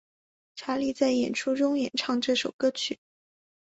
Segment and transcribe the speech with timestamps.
[0.55, 2.97] 查理在演出中演唱这首歌曲。